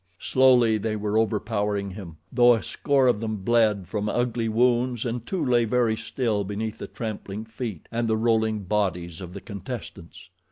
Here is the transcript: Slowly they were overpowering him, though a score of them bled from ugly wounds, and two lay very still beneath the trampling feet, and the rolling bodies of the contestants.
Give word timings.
Slowly 0.17 0.79
they 0.79 0.95
were 0.95 1.15
overpowering 1.15 1.91
him, 1.91 2.17
though 2.31 2.55
a 2.55 2.63
score 2.63 3.05
of 3.05 3.19
them 3.19 3.35
bled 3.43 3.87
from 3.87 4.09
ugly 4.09 4.49
wounds, 4.49 5.05
and 5.05 5.23
two 5.27 5.45
lay 5.45 5.63
very 5.63 5.95
still 5.95 6.43
beneath 6.43 6.79
the 6.79 6.87
trampling 6.87 7.45
feet, 7.45 7.87
and 7.91 8.07
the 8.07 8.17
rolling 8.17 8.61
bodies 8.63 9.21
of 9.21 9.31
the 9.33 9.41
contestants. 9.41 10.29